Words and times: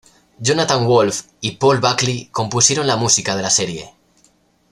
Jonathan 0.39 0.87
Wolf 0.87 1.25
y 1.41 1.57
Paul 1.57 1.77
Buckley 1.79 2.25
compusieron 2.31 2.87
la 2.87 2.95
música 2.97 3.35
de 3.35 3.43
la 3.43 3.51
serie. 3.51 3.93